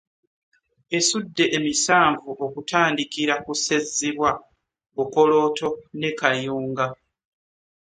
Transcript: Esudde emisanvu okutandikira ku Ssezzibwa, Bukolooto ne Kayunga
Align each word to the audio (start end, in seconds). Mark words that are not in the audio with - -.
Esudde 0.97 1.43
emisanvu 1.57 2.29
okutandikira 2.45 3.35
ku 3.45 3.51
Ssezzibwa, 3.57 4.29
Bukolooto 4.95 5.69
ne 5.99 6.09
Kayunga 6.19 6.85